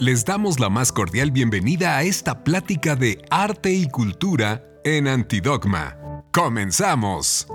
[0.00, 5.96] Les damos la más cordial bienvenida a esta plática de arte y cultura en Antidogma.
[6.30, 7.48] ¡Comenzamos!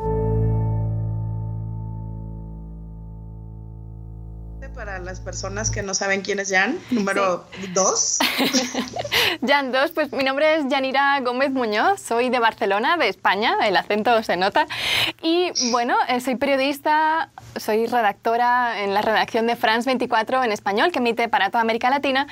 [5.13, 8.17] Las personas que no saben quién es Jan, número dos.
[9.47, 13.77] Jan dos, pues mi nombre es Yanira Gómez Muñoz, soy de Barcelona, de España, el
[13.77, 14.65] acento se nota.
[15.21, 20.91] Y bueno, eh, soy periodista, soy redactora en la redacción de France 24 en español,
[20.91, 22.25] que emite para toda América Latina,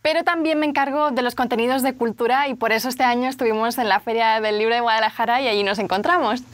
[0.00, 3.78] pero también me encargo de los contenidos de cultura y por eso este año estuvimos
[3.78, 6.44] en la Feria del Libro de Guadalajara y allí nos encontramos.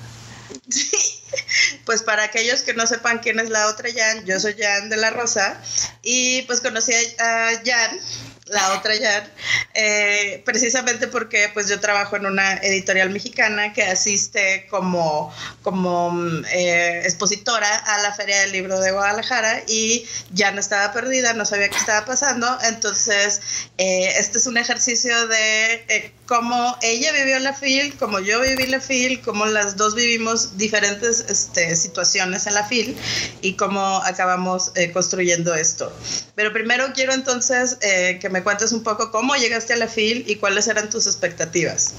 [0.67, 1.14] Sí,
[1.85, 4.97] pues para aquellos que no sepan quién es la otra Jan, yo soy Jan de
[4.97, 5.61] la Rosa
[6.03, 8.01] y pues conocí a Jan
[8.47, 9.27] la otra ya,
[9.73, 16.13] eh, precisamente porque pues yo trabajo en una editorial mexicana que asiste como, como
[16.53, 21.47] eh, expositora a la Feria del Libro de Guadalajara y ya no estaba perdida, no
[21.47, 23.41] sabía qué estaba pasando, entonces
[23.79, 28.81] eh, este es un ejercicio de cómo ella vivió la FIL, como yo viví la
[28.81, 32.95] FIL, cómo las dos vivimos diferentes este, situaciones en la FIL
[33.41, 35.91] y cómo acabamos construyendo esto.
[36.35, 40.35] Pero primero quiero entonces que me cuentes un poco cómo llegaste a la FIL y
[40.37, 41.95] cuáles eran tus expectativas.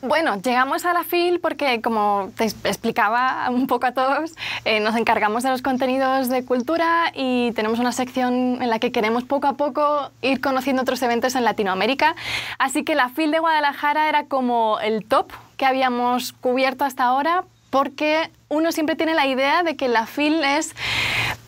[0.00, 4.32] Bueno, llegamos a la FIL porque, como te explicaba un poco a todos,
[4.64, 8.90] eh, nos encargamos de los contenidos de cultura y tenemos una sección en la que
[8.90, 12.16] queremos poco a poco ir conociendo otros eventos en Latinoamérica.
[12.58, 17.44] Así que la FIL de Guadalajara era como el top que habíamos cubierto hasta ahora
[17.68, 20.74] porque uno siempre tiene la idea de que la FIL es,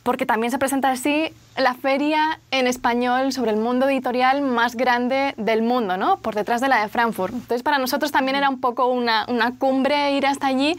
[0.03, 5.35] porque también se presenta así, la feria en español sobre el mundo editorial más grande
[5.37, 6.17] del mundo, ¿no?
[6.19, 7.35] Por detrás de la de Frankfurt.
[7.35, 10.77] Entonces, para nosotros también era un poco una, una cumbre ir hasta allí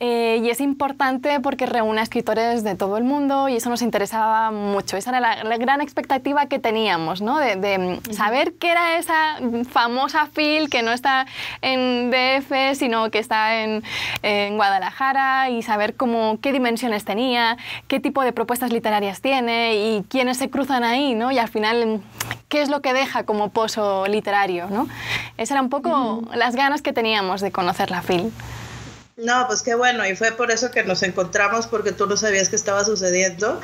[0.00, 3.80] eh, y es importante porque reúne a escritores de todo el mundo y eso nos
[3.80, 4.96] interesaba mucho.
[4.96, 7.38] Esa era la, gran expectativa que teníamos, ¿no?
[7.38, 9.38] De, de, saber qué era esa
[9.70, 11.26] famosa FIL que no está
[11.60, 13.82] en DF, sino que está en,
[14.22, 17.56] en Guadalajara y saber cómo, qué dimensiones tenía,
[17.86, 21.30] qué tipo de propuestas literarias tiene y quiénes se cruzan ahí, ¿no?
[21.30, 22.00] Y al final,
[22.48, 24.88] ¿qué es lo que deja como pozo literario, ¿no?
[25.36, 28.32] Esas eran un poco las ganas que teníamos de conocer la FIL.
[29.22, 32.48] No, pues qué bueno, y fue por eso que nos encontramos, porque tú no sabías
[32.48, 33.60] qué estaba sucediendo.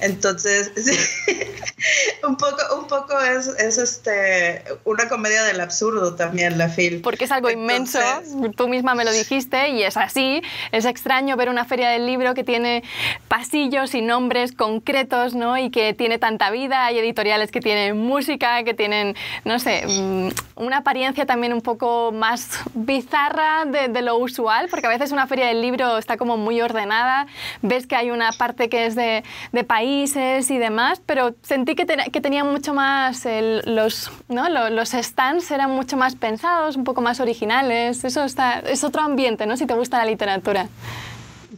[0.00, 0.72] Entonces,
[2.26, 7.02] un poco, un poco es, es, este, una comedia del absurdo también la FIL.
[7.02, 7.98] Porque es algo inmenso,
[8.56, 10.40] tú misma me lo dijiste, y es así.
[10.70, 12.82] Es extraño ver una feria del libro que tiene
[13.28, 15.58] pasillos y nombres concretos, ¿no?
[15.58, 16.86] Y que tiene tanta vida.
[16.86, 22.12] Hay editoriales que tienen música, que tienen, no sé, mm, una apariencia también un poco
[22.12, 26.36] más bizarra de, de lo usual, porque a veces una feria del libro está como
[26.36, 27.26] muy ordenada,
[27.62, 31.86] ves que hay una parte que es de, de países y demás, pero sentí que,
[31.86, 33.26] que tenía mucho más,
[33.64, 34.48] los, ¿no?
[34.48, 39.46] los, stands eran mucho más pensados, un poco más originales, eso está, es otro ambiente,
[39.46, 39.56] ¿no?
[39.56, 40.68] Si te gusta la literatura.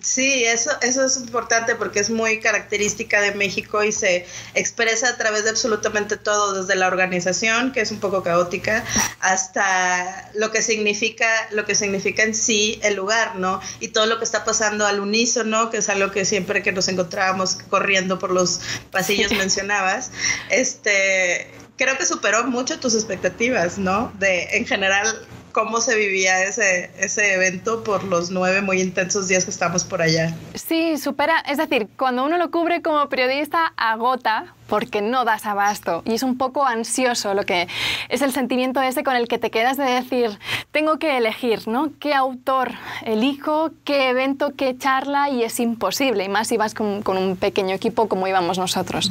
[0.03, 5.17] Sí, eso, eso es importante porque es muy característica de México y se expresa a
[5.17, 8.85] través de absolutamente todo, desde la organización, que es un poco caótica,
[9.21, 13.61] hasta lo que significa, lo que significa en sí el lugar, ¿no?
[13.79, 16.89] Y todo lo que está pasando al unísono, que es algo que siempre que nos
[16.89, 18.61] encontrábamos corriendo por los
[18.91, 20.11] pasillos mencionabas,
[20.51, 24.13] este creo que superó mucho tus expectativas, ¿no?
[24.19, 29.45] De en general cómo se vivía ese, ese evento por los nueve muy intensos días
[29.45, 30.35] que estamos por allá.
[30.55, 36.03] Sí, supera, es decir, cuando uno lo cubre como periodista, agota porque no das abasto
[36.07, 37.69] y es un poco ansioso lo que
[38.09, 40.39] es el sentimiento ese con el que te quedas de decir,
[40.73, 41.91] tengo que elegir, ¿no?
[42.01, 42.73] ¿Qué autor
[43.05, 43.71] elijo?
[43.85, 44.55] ¿Qué evento?
[44.57, 45.31] ¿Qué charla?
[45.31, 49.11] Y es imposible, y más si vas con, con un pequeño equipo como íbamos nosotros.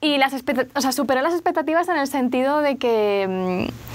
[0.00, 3.87] Y las o sea, superó las expectativas en el sentido de que mm,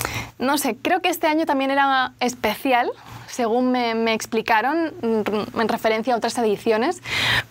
[0.44, 2.92] no sé, creo que este año también era especial,
[3.28, 7.02] según me, explicaron mm, en referencia a otras ediciones,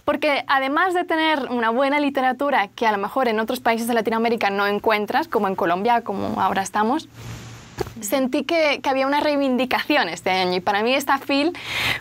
[0.05, 3.95] porque además de tener una buena literatura que a lo mejor en otros países de
[3.95, 7.09] Latinoamérica no encuentras, como en Colombia, como ahora estamos,
[8.03, 11.53] sentí que, había una reivindicación este año y para mí esta FIL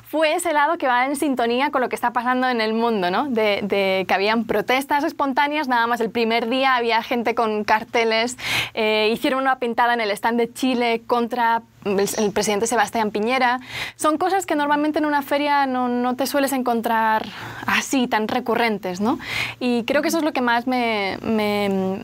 [0.04, 3.12] fue ese lado que va en sintonía con lo que está pasando en el mundo,
[3.12, 3.28] ¿no?
[3.28, 8.38] de, que habían protestas espontáneas, nada más el primer día había gente con carteles,
[8.74, 13.60] eh, hicieron una pintada en el stand de Chile contra el, presidente Sebastián Piñera.
[13.96, 17.26] Son cosas que normalmente en una feria no, no, te sueles encontrar
[17.66, 19.20] así, tan recurrentes, ¿no?
[19.60, 21.18] Y creo que eso es lo que más me,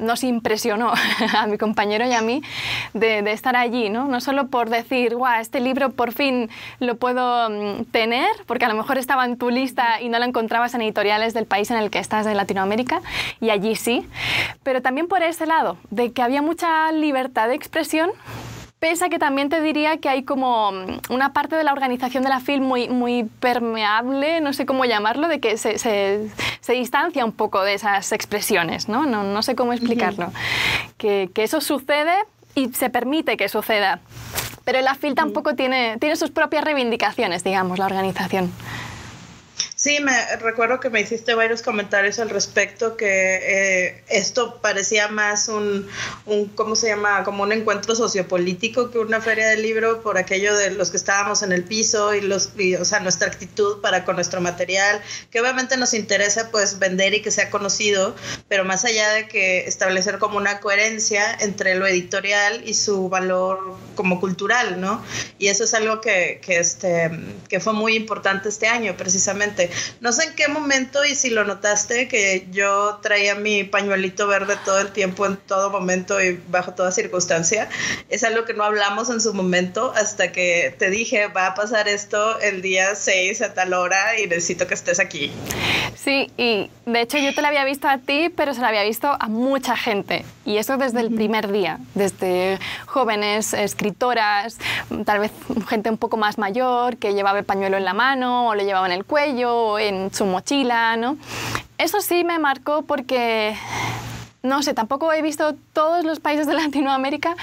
[0.02, 0.94] nos impresionó
[1.38, 2.42] a mi compañero y a mí
[2.94, 4.08] de, de, estar allí, ¿no?
[4.08, 6.50] No solo por decir, guau, este libro por fin
[6.80, 10.26] lo puedo mm, tener, porque a lo mejor estaba en tu lista y no lo
[10.26, 13.02] encontrabas en editoriales del país en el que estás de Latinoamérica,
[13.42, 14.08] y allí sí,
[14.64, 18.12] pero también por ese lado, de que había mucha libertad de expresión
[18.80, 22.24] Pese a que también te diría que hay como mm, una parte de la organización
[22.24, 26.30] de la FIL muy, muy permeable, no sé cómo llamarlo, de que se, se,
[26.74, 29.08] distancia un poco de esas expresiones, ¿no?
[29.08, 30.32] No, no sé cómo explicarlo.
[30.98, 32.14] que, que, eso sucede
[32.58, 34.00] y se permite que suceda.
[34.66, 38.52] Pero la FIL tampoco tiene, tiene sus propias reivindicaciones, digamos, la organización.
[39.80, 45.50] Sí, me recuerdo que me hiciste varios comentarios al respecto, que eh, esto parecía más
[45.50, 45.88] un,
[46.26, 47.24] un, ¿cómo se llama?
[47.24, 51.44] Como un encuentro sociopolítico que una feria de libro por aquello de los que estábamos
[51.44, 55.78] en el piso y, los, o sea, nuestra actitud para con nuestro material, que obviamente
[55.78, 58.16] nos interesa pues vender y que sea conocido,
[58.48, 63.76] pero más allá de que establecer como una coherencia entre lo editorial y su valor
[63.94, 65.04] como cultural, ¿no?
[65.38, 67.12] Y eso es algo que, que, este,
[67.48, 69.67] que fue muy importante este año, precisamente
[70.02, 74.56] no sé en qué momento y si lo notaste, que yo traía mi pañuelito verde
[74.66, 77.70] todo el tiempo, en todo momento y bajo toda circunstancia.
[78.10, 81.88] Es algo que no hablamos en su momento hasta que te dije, va a pasar
[81.88, 85.32] esto el día 6 a tal hora y necesito que estés aquí.
[85.96, 88.84] Sí, y de hecho yo te lo había visto a ti, pero se lo había
[88.84, 90.24] visto a mucha gente.
[90.46, 94.58] Y eso desde el primer día, desde jóvenes escritoras,
[95.06, 95.32] tal vez
[95.68, 98.86] gente un poco más mayor que llevaba el pañuelo en la mano o lo llevaba
[98.86, 101.18] en el cuello en su mochila, ¿no?
[101.78, 103.56] Eso sí me marcó porque
[104.48, 107.36] no sé, tampoco he visto todos los países de Latinoamérica.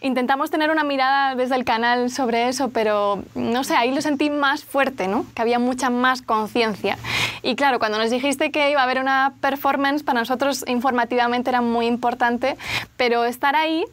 [0.00, 4.28] Intentamos tener una mirada desde el canal sobre eso, pero no sé, ahí lo sentí
[4.28, 5.24] más fuerte, ¿no?
[5.34, 6.98] Que había mucha más conciencia.
[7.42, 11.60] Y claro, cuando nos dijiste que iba a haber una performance, para nosotros informativamente era
[11.60, 12.56] muy importante,
[12.96, 13.84] pero estar ahí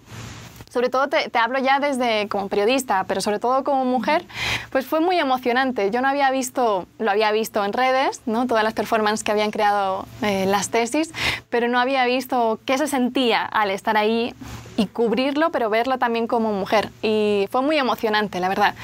[0.76, 4.26] sobre todo te, hablo ya desde como periodista, pero sobre todo como mujer,
[4.72, 5.90] pues fue muy emocionante.
[5.90, 8.46] Yo no había visto, lo había visto en redes, ¿no?
[8.46, 11.14] todas las performances que habían creado eh, las tesis,
[11.50, 14.36] pero no había visto qué se sentía al estar ahí
[14.76, 16.90] y cubrirlo, pero verlo también como mujer.
[17.02, 18.76] Y fue muy emocionante, la verdad.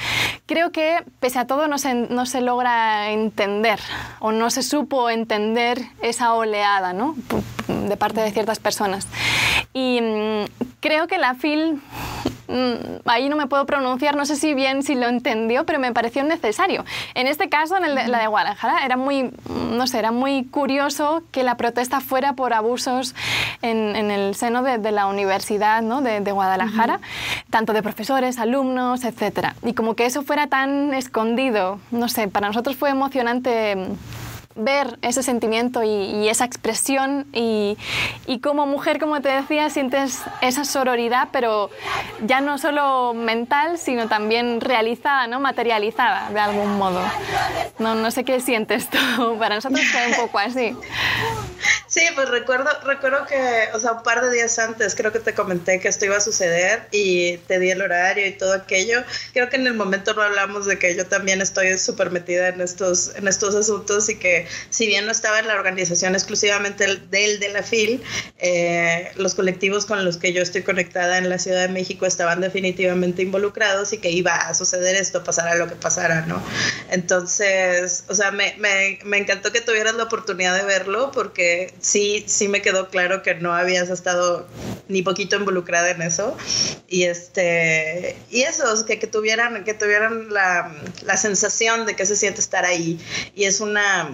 [0.45, 3.81] Creo que pese a todo no se, no se logra entender
[4.21, 7.15] o no se supo entender esa oleada ¿no?
[7.67, 9.09] de parte de ciertas personas.
[9.73, 11.81] Y mm, creo que la FIL
[12.51, 15.93] Mm, ahí no me puedo pronunciar, no sé si bien si lo entendió, pero me
[15.93, 16.83] pareció necesario.
[17.15, 19.31] En este caso, en la de Guadalajara, era muy,
[19.71, 23.15] no sé, era muy curioso que la protesta fuera por abusos
[23.61, 26.01] en, el seno de, la universidad ¿no?
[26.01, 26.99] de, Guadalajara,
[27.49, 29.53] tanto de profesores, alumnos, etc.
[29.63, 33.77] Y como que eso fuera tan escondido, no sé, para nosotros fue emocionante
[34.55, 37.77] ver ese sentimiento y, esa expresión y,
[38.41, 41.69] como mujer, como te decía, sientes esa sororidad, pero
[42.25, 45.39] ya no solo mental, sino también realizada, ¿no?
[45.39, 47.01] materializada de algún modo.
[47.79, 48.97] No, no sé qué sientes tú,
[49.39, 50.75] para nosotros fue un poco así.
[51.87, 55.33] Sí, pues recuerdo, recuerdo que, o sea, un par de días antes creo que te
[55.33, 59.03] comenté que esto iba a suceder y te di el horario y todo aquello.
[59.33, 62.61] Creo que en el momento no hablamos de que yo también estoy súper metida en
[62.61, 67.39] estos, en estos asuntos y que si bien no estaba en la organización exclusivamente del
[67.39, 68.01] de la FIL,
[68.37, 72.41] eh, los colectivos con los que yo estoy conectada en la Ciudad de México estaban
[72.41, 76.41] definitivamente involucrados y que iba a suceder esto, pasara lo que pasara, ¿no?
[76.89, 81.11] Entonces, o sea, me, me, me encantó que tuvieras la oportunidad de verlo
[81.79, 84.47] sí, sí me quedó claro que no habías estado
[84.87, 86.35] ni poquito involucrada en eso
[86.87, 90.73] y este y eso que, que tuvieran que tuvieran la,
[91.05, 92.99] la sensación de que se siente estar ahí
[93.35, 94.09] y es una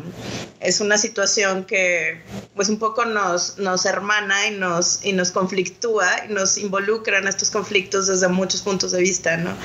[0.60, 2.22] es una situación que
[2.56, 7.28] pues un poco nos, nos hermana y nos, y nos conflictúa y nos involucra en
[7.28, 9.56] estos conflictos desde muchos puntos de vista, ¿no?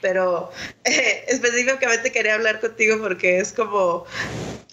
[0.00, 0.50] Pero
[0.84, 4.04] eh, específicamente quería hablar contigo porque es como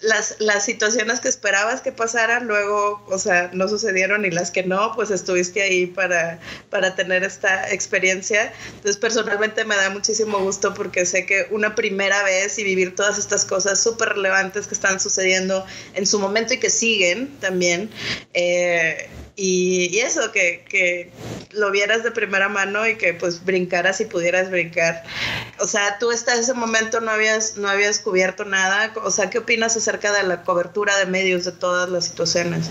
[0.00, 4.62] las, las situaciones que esperabas que pasaran, luego, o sea, no sucedieron y las que
[4.62, 6.38] no, pues estuviste ahí para,
[6.70, 8.52] para tener esta experiencia.
[8.68, 13.18] Entonces, personalmente me da muchísimo gusto porque sé que una primera vez y vivir todas
[13.18, 17.90] estas cosas súper relevantes que están sucediendo en su momento y que siguen también.
[18.34, 21.10] Eh, y, eso, que, que,
[21.52, 25.02] lo vieras de primera mano y que pues brincaras y pudieras brincar.
[25.60, 28.92] O sea, tú hasta ese momento no habías, no habías cubierto nada.
[29.04, 32.70] O sea, ¿qué opinas acerca de la cobertura de medios de todas las situaciones?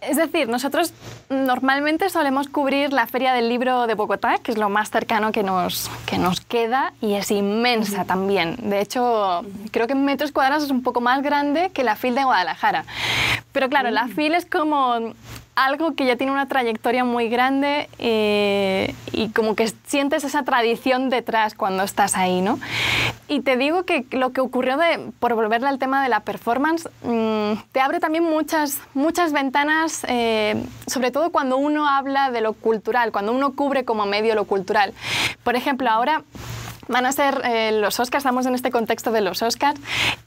[0.00, 0.92] Es decir, nosotros
[1.30, 5.42] normalmente solemos cubrir la Feria del Libro de Bogotá, que es lo más cercano que
[5.42, 8.56] nos, que nos queda y es inmensa también.
[8.68, 12.14] De hecho, creo que en metros cuadrados es un poco más grande que la FIL
[12.14, 12.84] de Guadalajara.
[13.52, 15.14] Pero claro, la FIL es como
[15.56, 21.10] algo que ya tiene una trayectoria muy grande eh, y como que sientes esa tradición
[21.10, 22.58] detrás cuando estás ahí, ¿no?
[23.28, 26.88] Y te digo que lo que ocurrió de, por volverle al tema de la performance,
[27.02, 32.52] mm, te abre también muchas, muchas ventanas, eh, sobre todo cuando uno habla de lo
[32.52, 34.92] cultural, cuando uno cubre como medio lo cultural.
[35.42, 36.22] Por ejemplo, ahora
[36.88, 39.80] van a ser eh, los Oscars, estamos en este contexto de los Oscars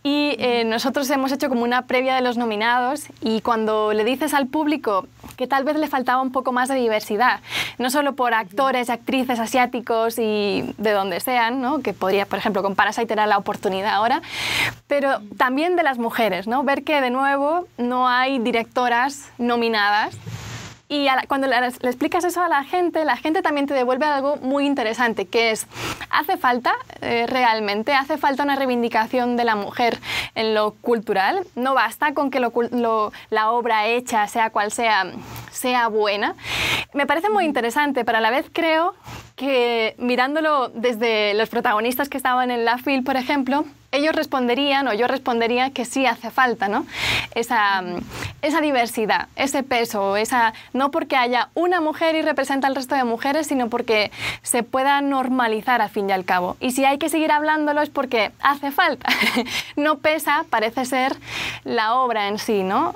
[0.03, 4.33] y eh, nosotros hemos hecho como una previa de los nominados y cuando le dices
[4.33, 7.41] al público que tal vez le faltaba un poco más de diversidad,
[7.77, 11.79] no solo por actores, actrices asiáticos y de donde sean, ¿no?
[11.79, 14.21] que podría, por ejemplo, con Parasite era la oportunidad ahora,
[14.87, 16.63] pero también de las mujeres, ¿no?
[16.63, 20.15] ver que de nuevo no hay directoras nominadas
[20.89, 24.65] y cuando le, explicas eso a la gente, la gente también te devuelve algo muy
[24.65, 25.67] interesante, que es,
[26.10, 30.00] hace falta eh, realmente, hace falta una reivindicación de la mujer
[30.34, 31.46] en lo cultural.
[31.56, 35.12] No basta con que la obra hecha, sea cual sea,
[35.51, 36.36] sea buena.
[36.94, 38.96] Me parece muy interesante, pero a la vez creo
[39.36, 43.65] que mirándolo desde los protagonistas que estaban en la FIL, por ejemplo,
[43.98, 46.86] ellos responderían, o yo respondería, que sí hace falta, ¿no?
[47.36, 47.84] Esa,
[48.42, 53.04] esa diversidad, ese peso, esa, no porque haya una mujer y representa al resto de
[53.04, 54.12] mujeres, sino porque
[54.42, 56.58] se pueda normalizar al fin y al cabo.
[56.60, 59.10] Y si hay que seguir hablándolo es porque hace falta.
[59.75, 61.16] no pesa, parece ser,
[61.63, 62.96] la obra en sí, ¿no?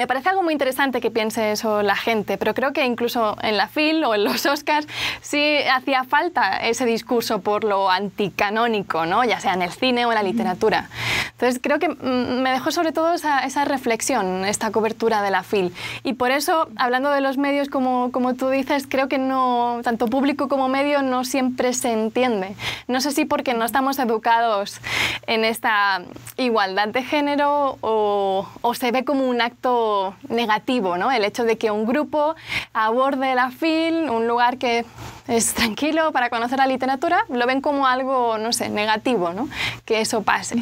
[0.00, 3.58] Me parece algo muy interesante que piense eso la gente, pero creo que incluso en
[3.58, 4.86] la FIL o en los Oscars
[5.20, 9.24] sí hacía falta ese discurso por lo anticanónico, ¿no?
[9.24, 10.88] ya sea en el cine o en la literatura.
[11.32, 15.42] Entonces creo que mm, me dejó sobre todo esa, esa reflexión, esta cobertura de la
[15.42, 15.74] FIL.
[16.02, 20.06] Y por eso, hablando de los medios, como, como tú dices, creo que no, tanto
[20.06, 22.56] público como medio no siempre se entiende.
[22.88, 24.80] No sé si porque no estamos educados
[25.26, 26.00] en esta
[26.38, 29.89] igualdad de género o, o se ve como un acto
[30.28, 31.10] negativo, ¿no?
[31.10, 32.34] El hecho de que un grupo
[32.72, 34.84] aborde la FIL, un lugar que
[35.28, 39.48] es tranquilo para conocer la literatura, lo ven como algo, no sé, negativo, ¿no?
[39.84, 40.56] Que eso pase.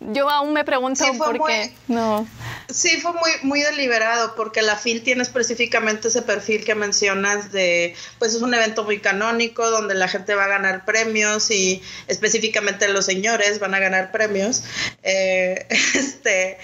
[0.00, 2.26] Yo aún me pregunto por qué no.
[2.68, 7.94] Sí, fue muy, muy deliberado, porque la FIL tiene específicamente ese perfil que mencionas de,
[8.18, 12.88] pues es un evento muy canónico, donde la gente va a ganar premios y específicamente
[12.88, 14.64] los señores van a ganar premios,
[15.04, 16.58] eh, este,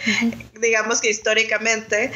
[0.61, 2.13] digamos que históricamente,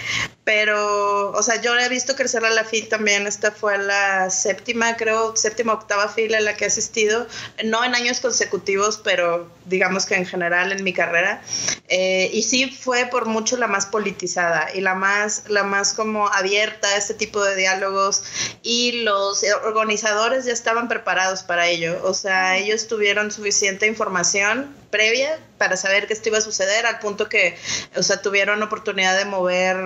[0.46, 4.96] pero, o sea, yo he visto crecer a la FIL también, esta fue la séptima,
[4.96, 7.26] creo, séptima, octava fila en la que he asistido,
[7.64, 11.42] no en años consecutivos, pero digamos que en general en mi carrera,
[11.88, 16.28] eh, y sí fue por mucho la más politizada y la más, la más como
[16.28, 18.22] abierta a este tipo de diálogos
[18.62, 25.40] y los organizadores ya estaban preparados para ello, o sea, ellos tuvieron suficiente información previa
[25.58, 27.56] para saber que esto iba a suceder, al punto que,
[27.96, 29.76] o sea, tuvieron oportunidad de mover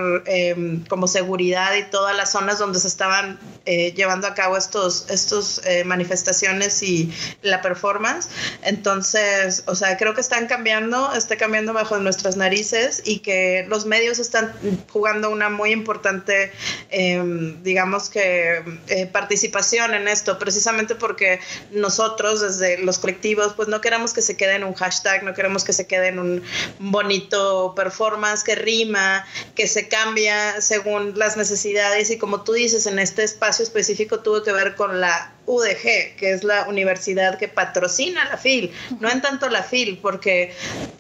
[0.50, 5.06] em, como seguridad y todas las zonas donde se estaban eh, llevando a cabo estos,
[5.10, 8.28] estos eh, manifestaciones y la performance.
[8.62, 13.86] Entonces, o sea, creo que están cambiando, está cambiando bajo nuestras narices y que los
[13.86, 14.52] medios están
[14.92, 16.52] jugando una muy importante,
[16.90, 21.40] em, digamos que, eh, participación en esto, precisamente porque
[21.70, 25.64] nosotros desde los colectivos, pues no queremos que se quede en un hashtag, no queremos
[25.64, 26.42] que se quede en un
[26.78, 32.98] bonito performance que rima, que se cambia según las necesidades y como tú dices, en
[32.98, 38.24] este espacio específico tuvo que ver con la UDG, que es la universidad que patrocina
[38.26, 40.52] la FIL, no en tanto la FIL, porque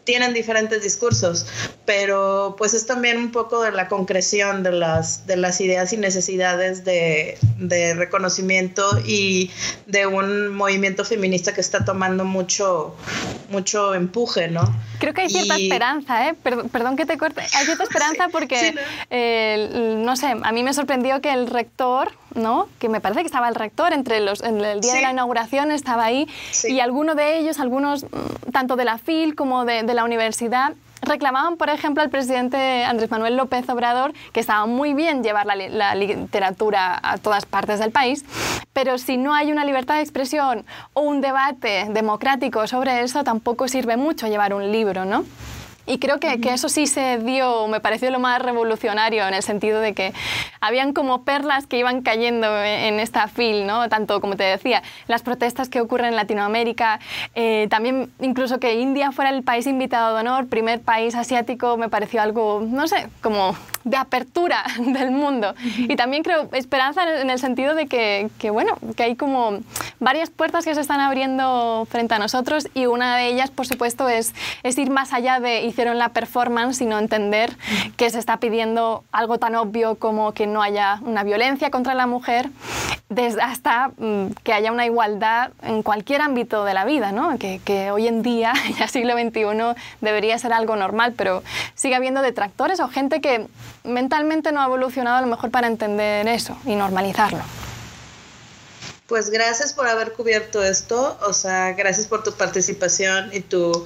[0.04, 1.46] tienen diferentes discursos,
[1.84, 5.98] pero pues es también un poco de la concreción de las, de las ideas y
[5.98, 9.50] necesidades de, de reconocimiento y
[9.86, 12.96] de un movimiento feminista que está tomando mucho,
[13.50, 14.62] mucho empuje, ¿no?
[14.98, 16.34] Creo que hay cierta esperanza, ¿eh?
[16.42, 17.40] Perdón, que te corte.
[17.40, 18.74] Hay cierta esperanza porque,
[19.10, 20.16] eh, ¿no?
[20.16, 22.68] sé, a mí me sorprendió que el rector, ¿no?
[22.78, 25.70] Que me parece que estaba el rector entre los, en el día de la inauguración,
[25.70, 26.28] estaba ahí,
[26.64, 30.74] y alguno de ellos, algunos, mm, tanto de la FIL como de, de la universidad,
[31.02, 35.94] reclamaban, por ejemplo, al presidente Andrés Manuel López Obrador que estaba muy bien llevar la,
[35.94, 38.24] literatura a todas partes del país,
[38.72, 43.68] pero si no hay una libertad de expresión o un debate democrático sobre eso, tampoco
[43.68, 45.24] sirve mucho llevar un libro, ¿no?
[45.86, 49.42] Y creo que, que, eso sí se dio, me pareció lo más revolucionario en el
[49.42, 50.12] sentido de que
[50.60, 53.88] habían como perlas que iban cayendo en, esta fil, ¿no?
[53.88, 57.00] Tanto, como te decía, las protestas que ocurren en Latinoamérica,
[57.34, 61.88] eh, también incluso que India fuera el país invitado de honor, primer país asiático, me
[61.88, 65.54] pareció algo, no sé, como de apertura del mundo.
[65.76, 69.60] Y también creo esperanza en el sentido de que, que, bueno, que hay como
[69.98, 74.08] varias puertas que se están abriendo frente a nosotros y una de ellas, por supuesto,
[74.08, 77.56] es, es ir más allá de hicieron la performance, sino entender
[77.96, 82.06] que se está pidiendo algo tan obvio como que no haya una violencia contra la
[82.06, 82.50] mujer,
[83.42, 87.38] hasta mm, que haya una igualdad en cualquier ámbito de la vida, ¿no?
[87.38, 91.42] que, que hoy en día, ya siglo XXI, debería ser algo normal, pero
[91.74, 93.48] sigue habiendo detractores o gente que
[93.84, 97.40] mentalmente no ha evolucionado a lo mejor para entender eso y normalizarlo.
[99.06, 103.84] Pues gracias por haber cubierto esto, o sea, gracias por tu participación y tu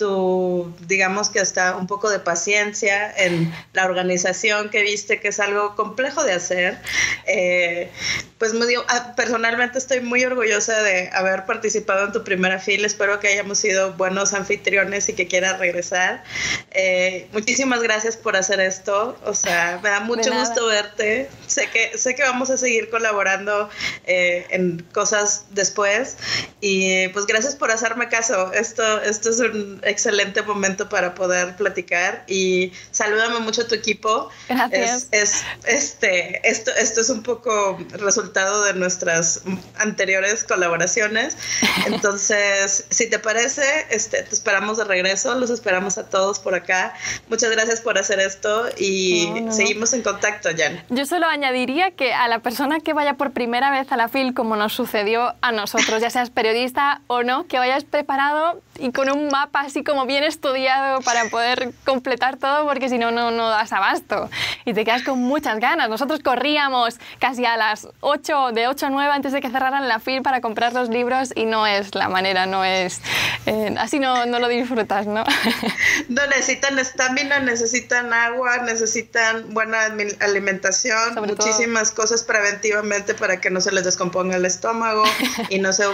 [0.00, 5.38] tu, digamos que hasta un poco de paciencia en la organización que viste que es
[5.40, 6.78] algo complejo de hacer.
[7.26, 7.90] Eh,
[8.38, 12.86] pues me digo, ah, personalmente estoy muy orgullosa de haber participado en tu primera fila.
[12.86, 16.24] Espero que hayamos sido buenos anfitriones y que quieras regresar.
[16.70, 19.18] Eh, muchísimas gracias por hacer esto.
[19.26, 21.28] O sea, me da mucho gusto verte.
[21.46, 23.68] Sé que, sé que vamos a seguir colaborando
[24.06, 26.16] eh, en cosas después.
[26.62, 28.50] Y pues gracias por hacerme caso.
[28.54, 34.28] Esto, esto es un excelente momento para poder platicar y salúdame mucho a tu equipo.
[34.48, 35.08] Gracias.
[35.10, 39.42] Es, este, esto, esto es un poco resultado de nuestras
[39.76, 41.36] anteriores colaboraciones.
[41.86, 46.94] Entonces, si te parece, este, te esperamos de regreso, los esperamos a todos por acá.
[47.28, 50.84] Muchas gracias por hacer esto y seguimos en contacto, Jan.
[50.88, 54.34] Yo solo añadiría que a la persona que vaya por primera vez a la FIL,
[54.34, 59.10] como nos sucedió a nosotros, ya seas periodista o no, que vayas preparado y con
[59.10, 63.72] un mapa así como bien estudiado para poder completar todo, porque si no, no das
[63.72, 64.28] abasto.
[64.64, 65.88] Y te quedas con muchas ganas.
[65.88, 70.00] Nosotros corríamos casi a las 8, de 8 a 9 antes de que cerraran la
[70.00, 73.00] FIL para comprar los libros y no es la manera, no es...
[73.46, 75.24] Eh, así no, no, lo disfrutas, ¿no?
[76.08, 79.78] no necesitan estamina, necesitan agua, necesitan buena
[80.20, 85.04] alimentación, muchísimas cosas preventivamente para que no se les descomponga el estómago
[85.48, 85.88] y no, se, eh,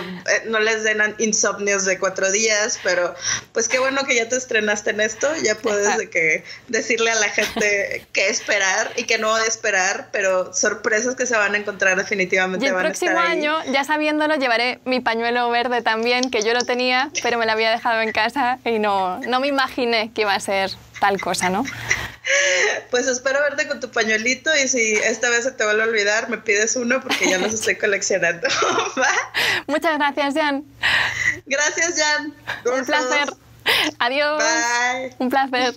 [0.46, 3.14] no les den insomnios de cuatro días, pero
[3.52, 7.14] pues qué bueno que ya te estrenaste en esto, ya puedes de que decirle a
[7.16, 11.96] la gente qué esperar y qué no esperar, pero sorpresas que se van a encontrar
[11.96, 12.66] definitivamente.
[12.66, 17.10] Y el próximo año, ya sabiéndolo, llevaré mi pañuelo verde también, que yo lo tenía,
[17.22, 20.40] pero me lo había dejado en casa y no, no me imaginé que iba a
[20.40, 21.64] ser tal cosa, ¿no?
[22.90, 26.28] Pues espero verte con tu pañuelito y si esta vez se te vuelve a olvidar,
[26.28, 28.48] me pides uno porque ya los estoy coleccionando.
[29.66, 30.64] Muchas gracias, Jan.
[31.46, 32.34] Gracias, Jan.
[32.64, 33.28] Un placer.
[33.98, 34.42] Adiós.
[35.18, 35.74] Un placer.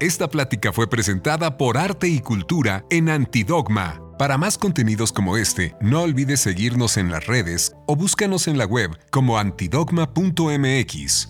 [0.00, 4.00] Esta plática fue presentada por Arte y Cultura en Antidogma.
[4.18, 8.66] Para más contenidos como este, no olvides seguirnos en las redes o búscanos en la
[8.66, 11.28] web como antidogma.mx.